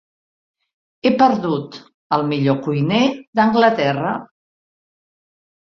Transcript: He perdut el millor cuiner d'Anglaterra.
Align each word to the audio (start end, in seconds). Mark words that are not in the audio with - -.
He 1.05 1.11
perdut 1.19 1.77
el 2.19 2.25
millor 2.33 2.59
cuiner 2.69 3.05
d'Anglaterra. 3.41 4.19